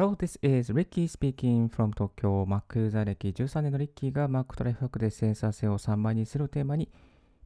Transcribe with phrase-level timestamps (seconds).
[0.00, 2.46] Hello, this is Ricky speaking from Tokyo.
[2.46, 6.90] Mac 座歴13年のリッキーが Mac とライフハックでセンサー性を3倍にするテーマに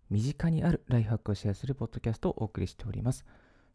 [0.09, 3.25] 身近にあるライフハックをシェアするポッドキャストをお送りしております。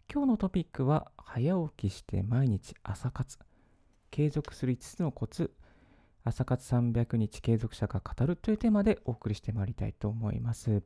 [0.10, 3.38] 今日のトピックは早起きして毎日朝活
[4.11, 5.52] 継続する5つのコツ
[6.23, 10.84] 朝活300日継続者が語るというテーマでお送りしてまいりたいと思います。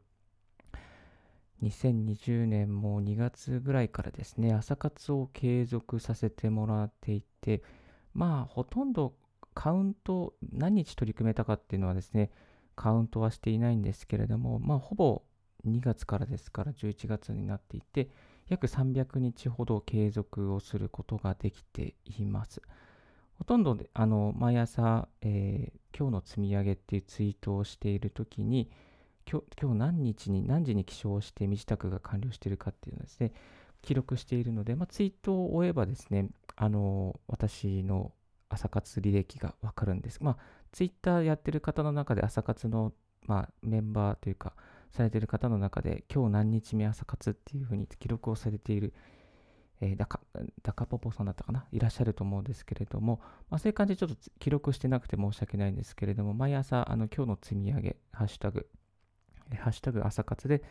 [1.61, 7.63] 2020年も2月ぐらいからですね、朝活を継続させてもらっていて、
[8.13, 9.13] まあ、ほとんど
[9.53, 12.31] カウント、何日取り組めたかっていうのはですね、
[12.75, 15.21] カウントはしていないんですけれども、まあ、ほぼ
[15.67, 18.09] 2月からですから11月になっていて、
[18.49, 22.61] 約300日ほど継続をすることができています。
[23.37, 28.69] ほとんどあの毎朝、えー、今日の積み上げっていうツイートをしているときに、
[29.29, 33.33] 今日今日何日に何時に起床して身支度が完了しているかっていうのですね、
[33.81, 38.11] 記録しているので、まあ、ツイートを終えばですね、あの私の
[38.49, 40.23] 朝活履歴がわかるんです。
[40.23, 40.37] まあ、
[40.71, 42.93] ツイッターやってる方の中で朝活の、
[43.25, 44.53] まあ、メンバーというか、
[44.91, 48.93] されてる方の中で、今日何日目朝活っていうふうに記録をされている、
[49.81, 50.19] えー、ダカ
[50.61, 51.65] ダカポポさんだったかな？
[51.71, 58.67] いらっしゃると思うんですけれども、まあ、そういう感じでちょっと記録してなくて申し訳ないんですけれども、毎朝、あの今日の積み上げ、ハッシュタグ、
[59.57, 60.61] ハッシュタグ朝活で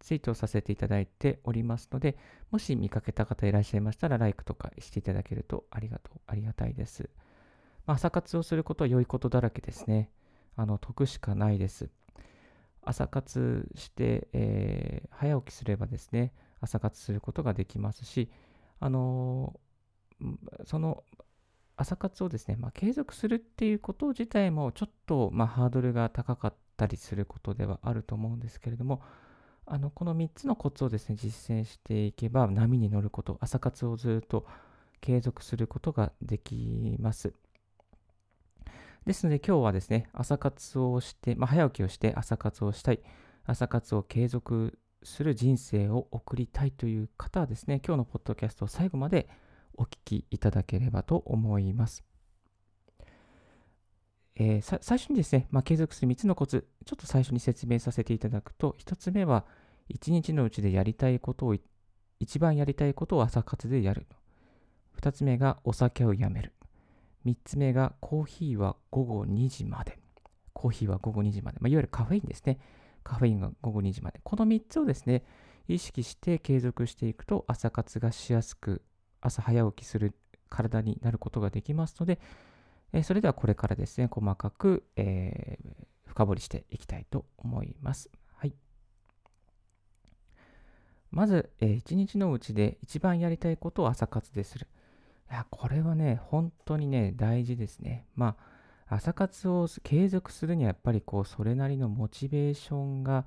[0.00, 2.16] ツイートをさせていただいておりますので、
[2.50, 7.08] もし見かけた方いらっしゃいましたら、LIKE とかしていただけるとありがとう、ありがたいです。
[7.86, 10.10] まあ、朝活をすることは良いことだらけですね。
[10.56, 11.90] あの、得しかないです。
[12.82, 18.30] 朝活して、えー、早起きすればですね、朝活することができますし、
[18.80, 21.04] あのー、その
[21.76, 29.02] 朝活をですね、まあ、継続するっていうこと自体もちょっと、まあ、ハードルが高かったりすることではあると思うんですけれども、
[29.68, 34.46] あのこの3つのコツをですね、実践していけば波に乗ること、朝活をずっと
[35.00, 37.34] 継続することができます。
[39.04, 43.00] ですので今日はですね、朝活をして、まあ、早起きをして朝活をしたい、
[43.44, 49.28] 朝活を継続する人生を送りたいという方はですね、今日のポッドキャストを最後まで
[49.74, 52.04] お聞きいただければと思います。
[54.36, 59.46] えー、最初にですね、まあ、継続する3つのコツ、ちょっと最初に説明させていただくと、1つ目は、
[59.90, 61.56] 1日のうちでやりたいことを、
[62.18, 64.06] 一番やりたいことを朝活でやる。
[65.00, 66.52] 2つ目が、お酒をやめる。
[67.24, 69.98] 3つ目が、コーヒーは午後2時まで。
[70.52, 71.58] コーヒーは午後2時まで。
[71.60, 72.58] まあ、いわゆるカフェインですね。
[73.02, 74.20] カフェインが午後2時まで。
[74.24, 75.24] この3つをですね、
[75.68, 78.82] 意識して継続していくと、朝活がしやすく、
[79.20, 80.14] 朝早起きする
[80.48, 82.20] 体になることができますので、
[82.92, 88.10] えそれではこれからですね、細かく、えー、深掘りしていきたいと思います。
[88.34, 88.54] はい。
[91.16, 94.66] まず、えー、一日のうちで一番やりたいことを朝活でする。
[95.30, 98.04] いや、これはね、本当にね、大事ですね。
[98.14, 98.36] ま
[98.86, 103.24] あ、朝活を継続するにはやっぱりこう、それなりのモチベーションが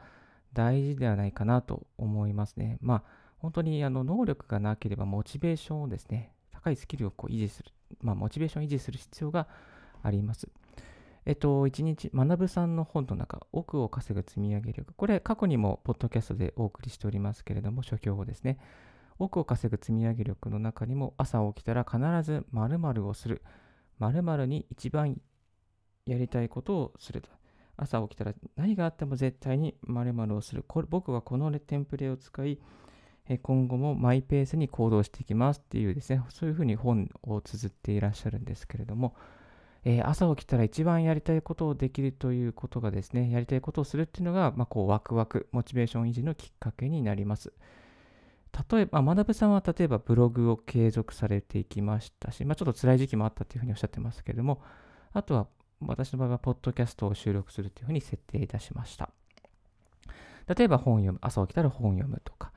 [0.53, 2.77] 大事ではないかなと思いますね。
[2.79, 3.03] まあ、
[3.39, 9.47] 本当にあの能力がなければモチベーションをですね、高いスキルをこう維持する、まあ、モチベーションを維持する必要が
[10.03, 10.47] あります。
[11.29, 14.95] えっと、1日、学さんの本の中、奥を稼ぐ積み上げ力。
[14.95, 18.57] これ、過去にもポッドキャストでお送りしておりますけれども、書評をですね。
[19.19, 23.43] 奥を稼ぐ積み上げ力の中にも、朝起きたら必ず〇〇をする。
[23.99, 25.21] 〇〇に一番
[26.07, 27.29] やりたいことをすると。
[27.77, 30.65] 朝起きたら何があっても絶対に〇〇をする。
[30.67, 32.59] これ僕はこのテンプレを使い、
[33.43, 39.13] 今後もマイペースに行動していきますっていうですね、そういうふうに本を綴っていらっしゃるんですけれども、
[39.85, 47.53] えー、朝起きたら一番やりたいことをできるということがですね、やりたいことをするっていうのが、まあ、こうワクワク、モチベーション維持のきっかけになります。
[48.71, 54.61] 例えば、まあ、学さんは例えばブログを継続されていきましたし、まあ、ちょっと辛い時期もあったというふうにおっしゃってますけれども、
[55.13, 55.47] あとは
[55.81, 59.09] 私の場合は、ポッドキャストを収録するというふうに設定いたしました。
[60.53, 62.51] 例えば本読む、朝起きたら本読むとか、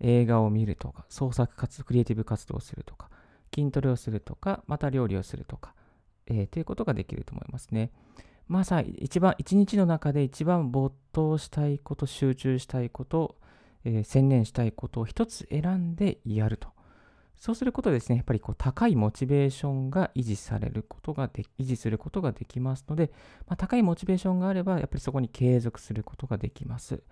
[0.00, 3.10] 映画を見るとか、創作活動、クリエイティブ活動をするとか、
[3.54, 5.74] 筋トレをするとか、また料理をするとか、
[6.26, 7.90] えー、ということができると思いますね。
[8.46, 13.36] まあさ、一番、一日の中で一番没頭したいこと、集中したいこと、
[13.84, 16.68] えー、専念したいことを一つ選んでやると。
[17.36, 23.12] そうすることですね、やっぱりこう高いモチベーションが維持されることがで、維持することができますので、
[23.46, 27.02] まあ、高いモチベーションがあれば、やっぱりそこに継続することができます。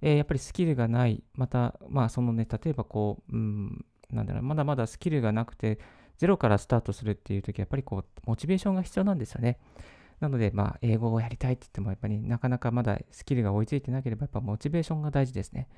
[0.00, 5.78] えー、やっぱりスキルがない、また、まあ、そのね、例えばこう、うん、なんだろう、まだまだスキルがなくて、
[6.18, 9.58] ゼロからスタートするっていう時は、やっぱりこう、モチベーションが必要なんですよね。
[10.20, 15.68] なので、まあ、英語をやりたいって言っても、やっぱりなかなかまだスキルが追いついてなければ、やっぱモチベーションが大事ですね。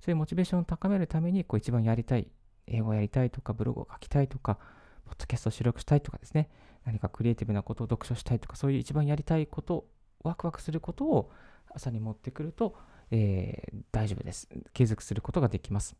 [0.00, 2.28] そういうモチベーションを高めるために、こう、一番やりたい、
[2.66, 4.58] 英語をやりたいとか、ブログを書きたいとか、
[5.06, 6.50] ポッドキャストを収録したいとかですね、
[6.84, 9.86] 何かクリエイティブなことを読書したいとか、そういう一番やりたいこと、
[10.22, 11.30] ワクワクすることを
[11.74, 12.76] 朝に持ってくると、
[13.10, 14.48] えー、大丈夫です。
[14.72, 15.96] 継続することができます。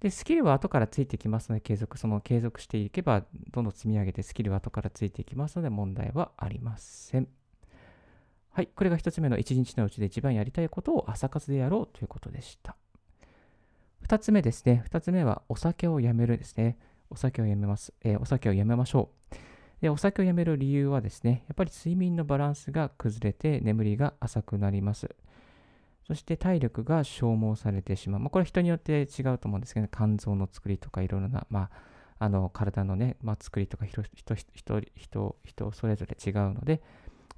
[0.00, 7.28] で、スキルは後からついてきますので、継続、その継続していけば、どんどん積み上げてスキルは後からついていきますので、問題はありません。
[8.50, 12.76] はい、これが1つ目の1日のうちで一番やりたいことを朝活でやろうということでした。
[14.06, 14.84] 2つ目ですね。
[14.88, 16.78] 2つ目はお酒をやめるですね。
[17.10, 17.92] お酒をやめます。
[18.02, 19.36] えー、お酒をやめましょう。
[19.82, 25.14] で、お酒をやめる理由はですね、やっぱり睡眠のバランスが崩れて眠りが浅くなります。
[26.06, 28.20] そして体力が消耗されてしまう。
[28.20, 31.70] まあ、これ人によって違うと思うんですけど、ね肝臓の作りとかいろいろな、ま
[32.18, 34.36] あ、あの体のね、まあ、作りとか人人
[34.94, 36.80] 人人それぞれ違うので、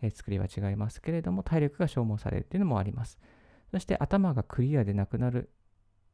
[0.03, 3.19] え作りは違いますけれども、体力が消耗されるというのもあります。
[3.71, 5.51] そして頭がクリアでなくなる、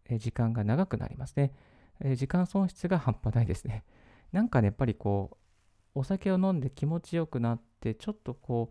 [0.09, 1.53] え時間が長くなりますね、
[2.01, 3.85] え時間損失が半端ないですね。
[4.31, 5.39] なんかね、やっぱりこ
[5.95, 8.71] う、お酒を飲んで気持ちよくなって、ちょっとこ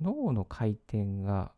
[0.00, 1.52] う、脳の回転が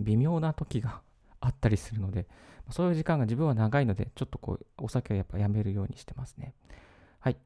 [0.00, 1.00] 微妙な時が
[1.40, 2.26] あったりするので、
[2.70, 6.54] そういう時間が自分は長いので、ちょっとこう、お酒はやっぱやめるようにしてますね。
[7.20, 7.36] はい。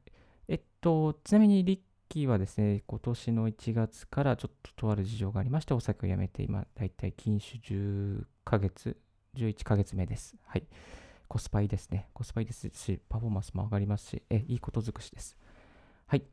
[0.47, 1.79] えっと、ちなみに、リッ
[2.09, 8.97] キーはですね、今年の1月からちょっととある事情がありまして、お酒をやめて、今、だいたい禁酒10ヶ月、
[9.35, 10.35] 11ヶ月目です。
[10.45, 10.63] はい。
[11.27, 12.07] コスパいいですね。
[12.13, 15.37] コスパいいですし、パフォーマンスも上がりますし、え、いいこと尽くしです。
[16.05, 16.23] はい。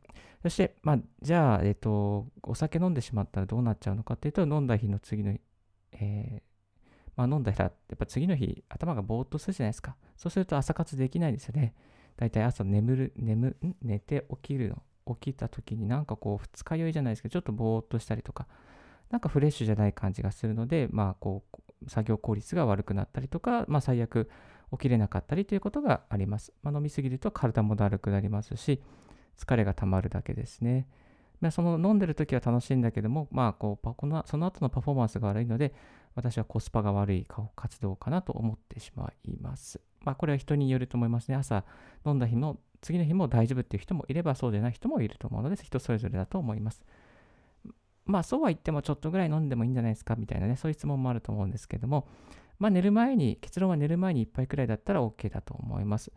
[0.43, 5.37] そして、まあ、じゃあ、えっ、と、お酒飲んでしまったらどうなっちゃうのかっていうと、飲んだ日の次の、
[5.95, 6.43] えー、
[7.17, 9.97] まあ、飲んだら、やっぱ次の日、頭がぼーっとするじゃないですか。
[10.17, 11.75] そうすると朝活できないですよね。
[12.17, 14.83] だいたい朝眠る、眠、寝て起きるの。
[15.07, 18.47] 起きた時になんかこう二日酔いじゃないですけど、ちょっとぼーっとしたりとか、
[19.11, 24.31] なんかフレッシュじゃない感じがするので、まあこう、作業効率が悪くなったりとか、まあ最悪
[24.73, 26.53] 起きれなかったりということがあります。
[26.63, 28.83] まあ、飲みすぎると体もだるくなりますし、
[29.37, 30.89] 疲れがたまるだけですね。
[31.45, 35.75] まあ、その飲んでる時は楽しいんだけども、まあこうこのその後のパフォーマンスが悪いので、
[36.15, 39.79] 私はコスパが悪い活動かなと思ってしまいます。
[40.05, 41.37] まあこれは人によると思いますね。
[41.37, 41.67] 朝
[42.07, 46.83] 飲んだ日の次の日も大丈夫っていう人もいればそうでない人もいると思うので、人それぞれだと思います。
[48.07, 52.09] まあそうは言ってもちょっとぐらい飲んでもいいんじゃないですかみたいなね、そういう質問もあると思うんですけども、
[52.59, 56.11] まあ寝る前に、結論は寝る前に1杯くらいだったら OK だと思います。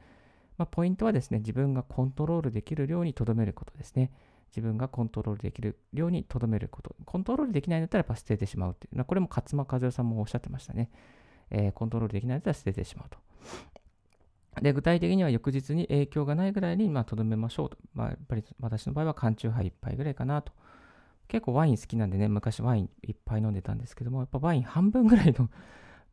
[0.57, 4.11] まあポイントはですね、自分がコントロールできる量にとどめることですね。
[4.49, 6.95] 自分がコントロールできる量にとどめること。
[7.05, 9.05] コントロールできないんだったらやっぱ捨ててしまうっていう。
[9.05, 10.89] これも勝間和代さんもおっしゃってましたね。
[11.49, 13.17] えー、コントロールできないんだったら捨ててしまうと。
[14.61, 17.77] で、具体的には翌日に影響がないぐらいにとどめましょうと。
[17.93, 20.51] まあ、やっぱり私の場合は缶チューハイ1杯ぐらいかなと。
[21.27, 25.49] 結構ワイン好きなんでね、昔ワインいっぱい飲んでたんですけども、やっぱワイン半分ぐらいの、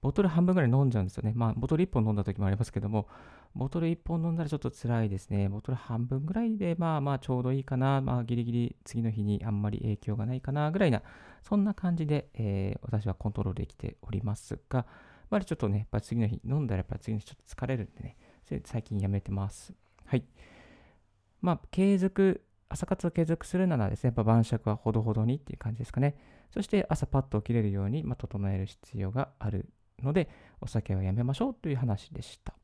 [0.05, 1.33] ボトル半分ぐらい飲んじゃうんですよね。
[1.35, 3.09] まあ、ボトル1本飲んだ時もありますけども、
[3.55, 5.49] ボトル1本飲んだらちょっと辛いですね。
[5.49, 8.03] ボトル半分ぐらいで、まあまあちょうどいいかな。
[8.03, 11.01] まあギリギリ次の日にあんまり影響がないかな、ぐらいな、
[11.43, 14.87] そんな感じで、えー、私はコントロールできておりますが、やっ
[15.31, 19.73] ぱりちょっとね、やっぱ次の日飲んだらやっぱ次の日ちょっと疲れるんでね、それ最近やめてます。
[20.05, 20.25] はい。
[21.41, 26.15] まあ、継続、朝活を継続するならですね、やっぱ晩酌はほどほどにっていう感じですかね。
[26.51, 29.71] そして朝パッと起きれるように、まあ、整える必要がある
[30.03, 30.29] ので、
[30.61, 32.55] お酒はやめましょうという話でした。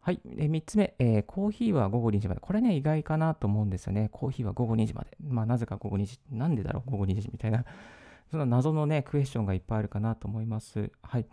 [0.00, 0.20] はい。
[0.24, 2.40] で、3つ目、えー、コーヒーは午後2時まで。
[2.40, 4.08] これね、意外かなと思うんですよね。
[4.12, 5.16] コーヒーは午後2時まで。
[5.20, 6.20] まあ、なぜか午後2時。
[6.30, 7.64] なんでだろう、午後2時みたいな。
[8.30, 10.92] その謎のね、クエスチョンがいっぱいあるかなと思います。
[11.02, 11.26] はい。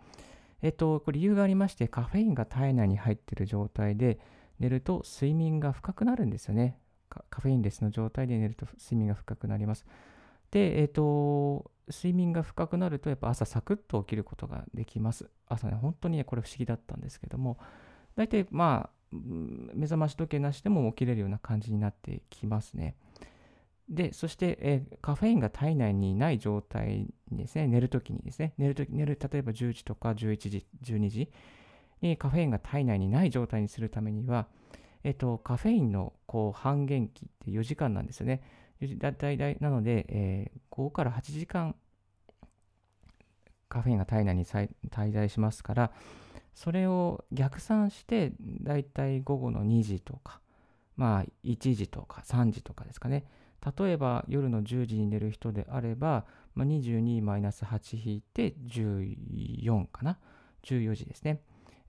[0.60, 4.18] えっと、これ理由がありまして、カフェインが体内に入っている状態で
[4.58, 6.76] 寝ると睡眠が深くなるんですよね。
[7.08, 9.86] カフェインレスの状態で寝ると睡眠が深くなります。
[10.50, 15.28] で、えっと、睡眠が深くなると、やっぱ朝サクッと起きることができます。
[15.48, 17.58] 朝ね、本当にね、これ不思議だったんですけども、
[18.16, 22.96] 大体まあ、目覚まし時計なしでも起きれるような感じになってきますね。
[23.88, 31.30] で、そして、え、カフェインが体内にない状態にですね、寝るときにですね、寝るとき、寝る、例えば10時とか11時、12時
[32.00, 34.46] にカフェインが体内にない状態にするためには、
[35.02, 38.42] えっ、と、カフェインのこう半減期って4時間なんですよね。
[38.80, 41.74] だいたいなので、えー、5から8時間
[43.68, 44.68] カフェインが体内に滞
[45.12, 45.92] 在しますから、
[46.54, 50.40] それを逆算して、だいたい午後の2時とか、
[50.96, 53.24] まあ1時とか3時とかですかね。
[53.78, 60.18] 例えば夜の10時に寝る人であれば、まあ、22-8引いて14かな。
[60.64, 61.40] 14時ですね。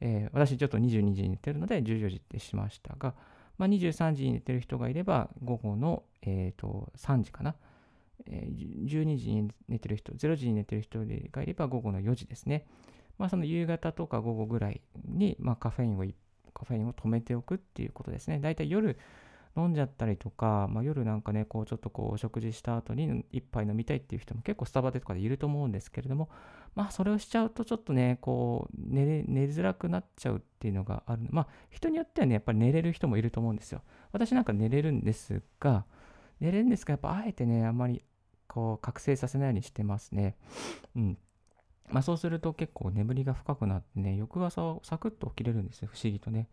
[0.02, 3.14] えー、私ちょっと22時に寝てるので14時ってしましたが、
[3.58, 7.56] まあ、23時に寝てる人がいれば午後の、えー、と3時かな。
[8.28, 11.00] えー、12時に寝てる人、0時に寝てる人
[11.32, 12.66] がいれば午後の4時ですね。
[13.18, 16.06] まあ、その夕方とか午後ぐらいに、まあ、カフェインを
[16.54, 18.40] カフェインを止めておくっていうことですね。
[18.40, 18.98] だいたい夜
[19.58, 26.30] 飲んじゃったりとか、まあ、夜なんかね、こうちょっとこうお食事した後に一杯飲みたいっていう人も結構スタバでとかでいると思うんですけれども、
[26.76, 31.22] まあそれをしちゃうとちょっとね、こう寝寝づらくなっちゃうっていうのがある。
[31.30, 33.82] まあ人によってはね、やっぱり寝れる人もいると思うんですよ。
[34.12, 35.86] 私なんか寝れるんですが、
[36.40, 38.04] 寝れるんですが、やっぱあえてね、あんまり
[38.48, 40.36] こう覚醒させないようにしてますね。
[40.96, 41.18] うん。
[41.90, 46.50] まあそうすると結構眠りが深くなってね、翌朝サクッと起きれるんですよ、不思議とね。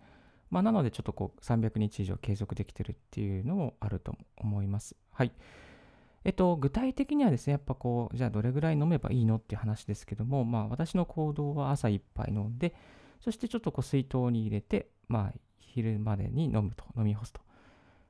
[0.52, 4.94] まあ、なのでちょっとこう300日以上継続できてるっていうのもあると思います。
[5.10, 5.32] はい。
[6.24, 12.74] えっと、具体的にはですね、やっぱこう、じゃあどれぐらい飲めばいいのっていう話ですけども、まあ私の行動は朝1杯飲んで、
[13.18, 17.40] そしてちょっとこう水筒に入れて、まあ昼までに飲むと、飲み干すと。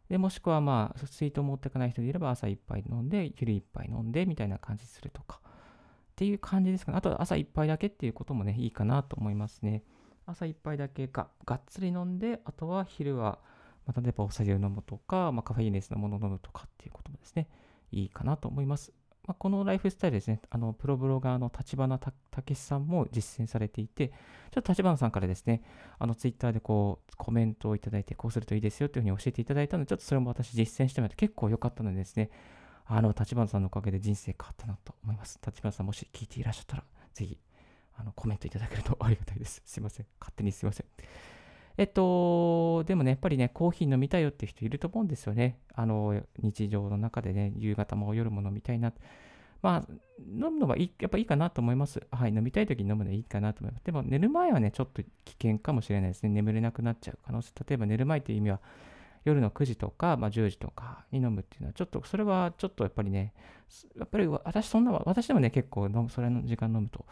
[0.09, 5.41] で、もしくはまあ水筒持ってかない人でいれば朝1杯飲んで、昼1杯飲んでみたいな感じするとか。
[5.45, 6.99] っていう感じですかね。
[6.99, 9.85] あとは朝1杯だけっていうこともね、いいかなと思いますね。
[10.27, 13.39] 朝1杯だけががっつり飲んで、あとは昼は、
[13.87, 17.49] まあ、例えばお酒を飲むとか、まあ、カフェインレスのものを飲むとかっていうこともですね、
[17.91, 18.93] いいかなと思います。
[19.27, 24.09] まあ、このライフスタイルですね、あのプロブロガーの立花武さんも実践されていて、
[24.51, 25.63] ちょっと立花さんからですね、
[25.99, 32.31] あのツイッターでこうコメントをいただいて、こうするといいですよというふうに教えていただいたので、ちょっとそれも私実践してみて結構良かったのでですね、
[32.85, 35.39] あの立花さんのおかげで人生変わったなと思います。
[35.47, 37.39] 立花さんもし聞いていらっしゃったら、ぜひ
[37.97, 39.63] あのコメントいただけるとありがたいです。
[39.67, 40.07] すいません。
[40.21, 40.87] 勝手にすいません。
[41.79, 45.59] えっと、でもね、やっぱりね、コーヒー飲みたいよって人いると思うんですよね。
[45.75, 48.93] あの、日常の中でね、夕方も夜も飲みたいな。
[49.63, 52.03] まあ、飲むのはいいやっぱいいかなと思います。
[52.11, 53.85] はい、飲みたい時に飲むのはいいかなと思います。
[53.85, 56.31] でも、寝る前はね、ちょっと危険かもしれないですね。
[56.31, 57.53] 眠れなくなっちゃう可能性。
[57.69, 58.61] 例えば、寝る前という意味は、
[59.25, 63.33] 夜の9時とか、まあ、10時とかに飲むっていうのは、ちょっと、それはちょっとやっぱりね、
[63.97, 67.07] やっぱり私、そんな、私でもね、結構飲む、それの時間飲むと、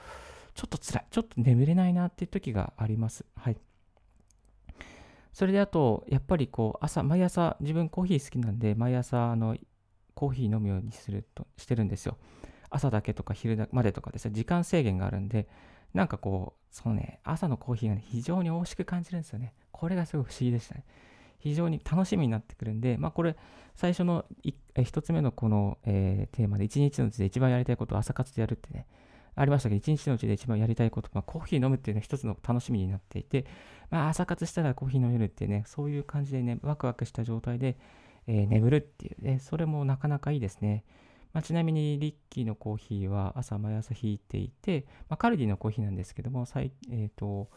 [0.55, 3.25] ちょっと辛い、ちょっと眠れないなっていう時があります。
[3.37, 3.57] はい。
[5.33, 9.57] それであと、やっぱりこう、朝、毎朝、自分コーヒー好きなんで、毎朝、あの、
[10.15, 12.19] コーヒー飲むようにすると、してるんですよ。
[12.69, 15.49] 朝だけとか昼までとかですね、時間制限があるんで、
[15.95, 19.55] なんかこう、そのね、朝のコーヒーがね、非常に美味しく感じるんですよね。
[19.73, 20.85] これがすごい不思議でしたね。
[21.39, 23.37] 非常に楽しみになってくるんで、まあこれ、
[23.75, 24.25] 最初の
[24.75, 28.87] 1つ目のこの、えー、テーマで、1日のうちで一番やりたいことを朝活でやるってね、
[29.35, 33.47] ありましたけど、一日のうちで一番やりたいこと、まあ、コーヒー飲むっていうのは一つの楽しみになっていて、
[33.91, 37.77] まあ、朝活したらコーヒー飲めるっていうね、そういう感じでね、ワクワクした状態で、
[38.27, 40.85] えー、眠るっていうね、それもなかなかいいですね。
[41.33, 47.49] まあ、ちなみにリッキーのコーヒーは朝毎朝引いていて、まあ、カルディのコーヒーなんですけども、最えっ、ー、と、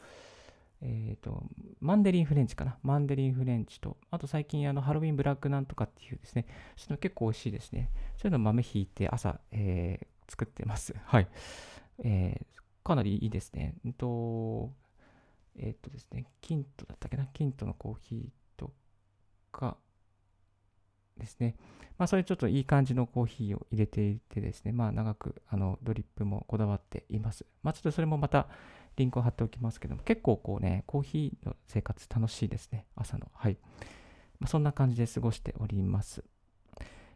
[0.82, 1.44] えっ、ー、と、
[1.80, 2.78] マンデリンフレンチかな？
[2.84, 6.46] マンデリンフレンチと、あと最近あのハロウィンブラックなんとかっていうですね、
[6.78, 7.90] その結構美味しいですね。
[8.18, 10.96] そういうの豆引いて朝、えー、作ってます。
[11.06, 11.28] はい。
[12.04, 13.76] えー、かなりいいですね。
[13.86, 14.72] えっと、
[15.56, 18.74] えっとですね、キントだったっけな、キントのコーヒーと
[19.52, 19.78] か
[21.18, 21.56] ですね。
[21.98, 27.46] まあ、それちょっといい感じのコーヒーを入れていてですね、まあ、長くあのドリップもこだわっています。
[27.62, 28.48] まあ、ちょっとそれもまた
[28.96, 33.28] リンクを貼っておきますけども、結構こうね、コーヒーの生活楽しいですね、朝の。
[33.34, 33.58] はい。
[34.40, 36.24] まあ、そんな感じで過ごしております。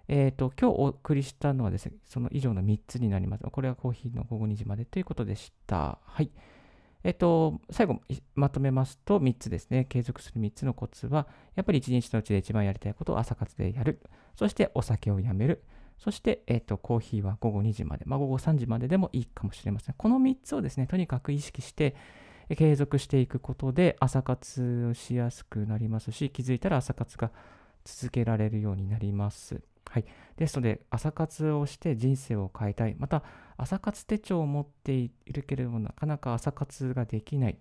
[0.08, 3.44] え、ー、と、今日お送りしたのはですね、その以上の3つになります。
[3.44, 6.00] これはコーヒーの午後2時までということでした。
[6.04, 6.32] はい。
[7.04, 8.02] えっ、ー、と、最後
[8.36, 9.86] まとめますと3つですね。
[9.86, 14.00] 継続する3つのコツは、やっぱり1日のうちで一番やりたいことを朝活でやる。
[14.36, 15.64] そしてお酒をやめる。
[15.98, 18.06] そして、えっ、ー、と、コーヒーは午後2時まで。
[18.06, 19.96] まあ、午後3時まででもいいかもしれません。
[19.98, 21.96] この3つをですね、とにかく意識して、
[22.56, 27.32] 継続していくことで朝活をしやすくなりますし、気づいたら朝活が
[27.84, 29.62] 続けられるようになります。
[29.90, 30.06] はい。
[30.36, 32.96] ですので、朝活をして人生を変えたい。
[32.98, 33.24] また、
[33.58, 37.58] 朝活手帳を持っているけれども、なかなか朝活ができない。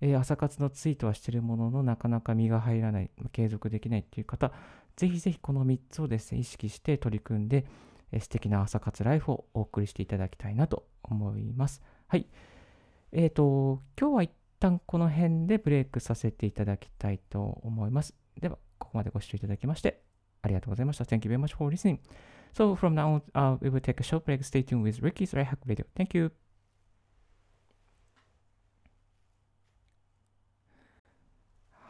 [0.00, 4.52] えー、朝活のツイートはしているものの、なかなか身が入らない、継続できないという方、
[4.96, 7.66] ぜひぜひこの3つをですね、意識して取り組んで、
[8.12, 11.82] えー、素敵な朝活ライフをお送りしていただきたいなと思います。
[12.06, 12.26] はい。
[13.12, 18.14] えっ、ー、と、今日は一旦この辺でブレイクさせていただきたいと思います。
[18.40, 20.07] では、ここまでご視聴いただきまして
[20.48, 21.04] ありがとうございました。
[21.04, 21.98] Thank you very much for listening.
[22.54, 24.42] So from now on, uh, we will take a short break.
[24.42, 25.84] Stay tuned with Ricky's Right Hack Radio.
[25.94, 26.32] Thank you.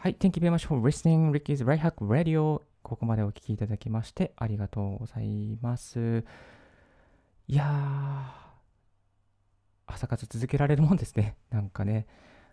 [0.01, 1.31] はい、Thank you very much for listening.
[1.31, 2.63] Ricky's Right Hack Radio.
[2.83, 6.25] ここまでお聞きいただきましてありがとうございます。
[7.47, 8.49] いやー、
[9.87, 11.37] 朝活続けられるもんですね。
[11.51, 12.07] なんかね、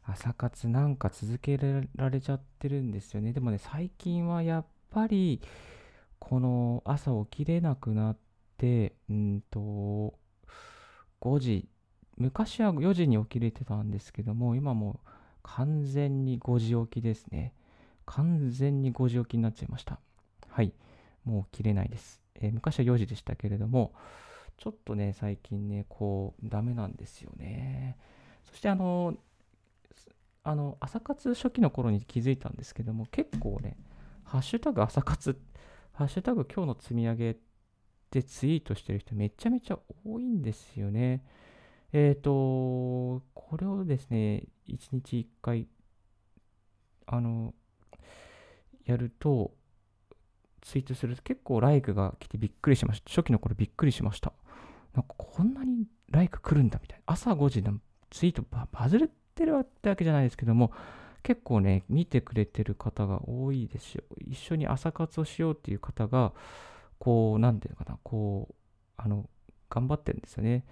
[0.03, 1.57] 朝活なんか続け
[1.95, 3.33] られちゃってるんですよね。
[3.33, 5.41] でもね、最近はやっぱり、
[6.27, 8.17] この朝起きれなくなっ
[8.57, 10.15] て、うんと、
[11.21, 11.69] 5時、
[12.17, 15.09] 昔は4時に起きれてたんですけども、今もう
[15.43, 17.53] 完全に5時起きですね。
[18.07, 19.99] 完全に5時起きになっちゃいました。
[20.49, 20.73] はい。
[21.25, 22.23] もう切れないです。
[22.33, 23.93] えー、昔は4時でしたけれども、
[24.57, 27.99] ちょっとね、最近ね、こう、ダメなんですよね。
[28.45, 29.15] そして、あの、
[30.43, 33.77] あの、朝活初期の頃に気づいたんですけども、結構ね、
[34.23, 35.39] ハッシュタグ朝活、
[35.95, 37.37] ハッシュタグ今日の積み上げ
[38.11, 41.23] でツイートしてる人めちゃめちゃ多いんですよね。
[41.93, 45.69] えっ、ー、と、これをですね、1日1回、
[47.05, 47.53] あの、
[48.83, 49.53] やると、
[50.61, 53.09] ツイートすると結構ライクが来てびっくりしました。
[53.09, 54.33] 初期の頃びっくりしました。
[54.93, 57.03] なんかこんなにライク来るんだみたいな。
[57.07, 60.73] 朝5時のツイートバズってるわけじゃないですけども、
[61.25, 64.03] 結構ね、見てくれてる方が多いですよ。
[64.27, 66.33] 一緒に朝活をしようっていう方が、
[66.99, 68.53] こう、なんていうのかな、こう、
[68.95, 69.27] あの、
[69.67, 70.63] 頑張ってるんですよね。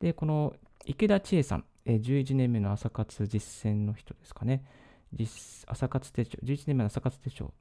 [0.00, 0.54] で、この
[0.84, 4.62] 池田千恵さん、え11年目の朝活実践の人ですかね。
[5.14, 7.54] 実朝活手帳、11年目の朝活手帳、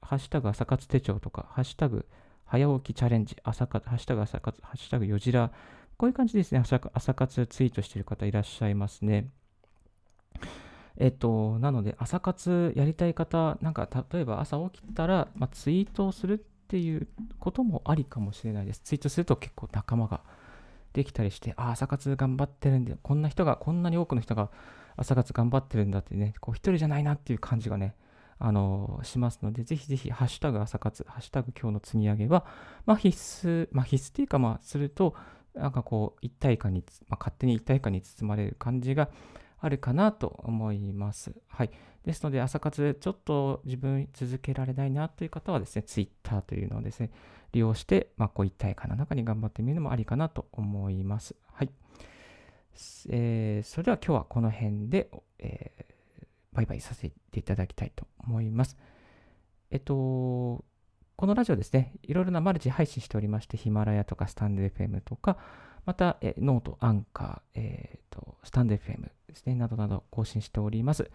[0.00, 2.04] ハッシュタグ朝活手帳とか、ハッシュタグ
[2.46, 5.52] 早起きチャレンジ、朝活、ハッシュタグ朝活、ハッシュタグよじら、
[5.96, 9.28] こういう感じですね、朝朝活ツイートしてる方いらっしゃいますね。
[10.98, 17.08] えっと、なので、朝活やりたい方、なんか例えば朝起きたら、まあ、ツイートをするっていう
[17.38, 18.80] こともありかもしれないです。
[18.80, 20.20] ツイートすると結構仲間が
[20.92, 24.50] できたりして、あ、朝活頑張ってるんで、こんな人が、こんなに多くの人が
[24.96, 27.94] 朝活頑張ってるんだってね、こう一人じゃないなっていう感じがね、
[28.38, 32.44] あのしますので、ぜひぜひ、ハッシュタグ朝活、ハッシュタグ今日の積み上げは、
[32.86, 35.14] まあ、必須、まあ、必須っていうか、まあ、すると、
[35.54, 39.10] なんかこう、一体感に、まあ、勝手に一体感に包まれる感じが
[39.62, 41.32] あるかなと思います。
[41.46, 41.70] はい。
[42.04, 47.10] ですので、朝活、ちょっと自分続けられないなという方はですね、Twitter というのをですね、
[47.52, 51.36] 利用して、まあ、こう一体感の中に頑張ってみるのもありかなと思います。
[51.52, 51.70] はい。
[53.08, 55.86] えー、それでは今日はこの辺で、えー、
[56.54, 58.76] バイバイさせていただきたいと思います。
[59.70, 65.38] えっと、このラジオですね、いろいろなマルチ配信しておりまして、ヒマラヤとか stand.fm とか、
[65.84, 71.10] また、え note、Anchor、えーと、 stand.fm ですね、などなど更新しております。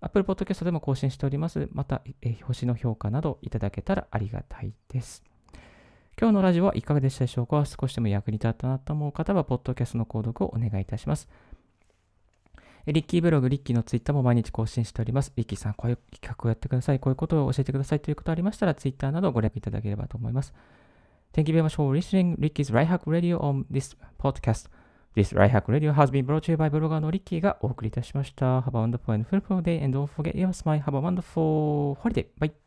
[0.00, 1.68] Apple Podcast でも更新しております。
[1.72, 5.24] また、え星の評価などいただけたらありがたいです。
[6.20, 7.64] 今日のラジオはいかがでしたでしょうか？
[7.64, 11.28] 少しでも役に立ったなと思う方は、ポッドキャストの購読をお願いいたします。
[12.86, 15.32] リッキーブログ、リッキーのツイッターも毎日更新しております。
[15.36, 17.00] リッキーさん、こういう企画をやってください。
[17.00, 20.52] こういうことを教えてくださいということありましたら、ツイッターなどご連絡いただければと思います。
[21.32, 24.68] Thank you very much for listening Ricky's Right Hack Radio on this podcast.
[25.14, 28.62] This Right Hack Radio has been brought to you by ブロガーのリッキーがお送りいたしました。
[28.62, 30.82] Have a wonderful and fruitful day and don't forget your smile.
[30.82, 32.26] Have a wonderful holiday.
[32.40, 32.63] Bye.